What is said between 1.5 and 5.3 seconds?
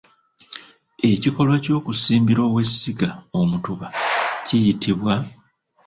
ky'okusimbira owessinga omutuba kiyitibwa?